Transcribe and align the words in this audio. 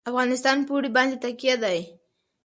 افغانستان 0.09 0.57
په 0.65 0.71
اوړي 0.73 0.89
باندې 0.97 1.15
تکیه 1.23 1.55
لري. 1.63 1.83